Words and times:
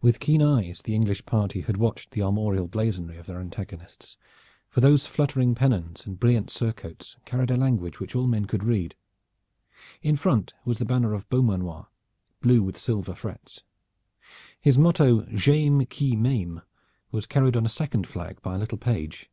With 0.00 0.20
keen 0.20 0.40
eyes 0.40 0.82
the 0.82 0.94
English 0.94 1.26
party 1.26 1.62
had 1.62 1.78
watched 1.78 2.12
the 2.12 2.22
armorial 2.22 2.68
blazonry 2.68 3.16
of 3.16 3.26
their 3.26 3.40
antagonists, 3.40 4.16
for 4.68 4.80
those 4.80 5.04
fluttering 5.08 5.56
pennons 5.56 6.06
and 6.06 6.16
brilliant 6.16 6.48
surcoats 6.48 7.16
carried 7.24 7.50
a 7.50 7.56
language 7.56 7.98
which 7.98 8.14
all 8.14 8.28
men 8.28 8.44
could 8.44 8.62
read. 8.62 8.94
In 10.00 10.14
front 10.14 10.54
was 10.64 10.78
the 10.78 10.84
banner 10.84 11.12
of 11.12 11.28
Beaumanoir, 11.28 11.88
blue 12.40 12.62
with 12.62 12.78
silver 12.78 13.16
frets. 13.16 13.64
His 14.60 14.78
motto 14.78 15.22
"J'ayme 15.22 15.88
qui 15.90 16.14
m'ayme" 16.14 16.62
was 17.10 17.26
carried 17.26 17.56
on 17.56 17.66
a 17.66 17.68
second 17.68 18.06
flag 18.06 18.40
by 18.42 18.54
a 18.54 18.58
little 18.58 18.78
page. 18.78 19.28